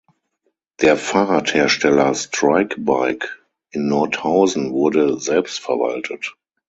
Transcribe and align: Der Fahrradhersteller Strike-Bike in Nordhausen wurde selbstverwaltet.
Der 0.81 0.97
Fahrradhersteller 0.97 2.15
Strike-Bike 2.15 3.39
in 3.69 3.87
Nordhausen 3.87 4.71
wurde 4.71 5.19
selbstverwaltet. 5.19 6.35